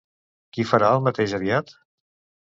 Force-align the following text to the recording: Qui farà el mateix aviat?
Qui 0.55 0.63
farà 0.69 0.87
el 0.95 1.03
mateix 1.07 1.35
aviat? 1.39 1.75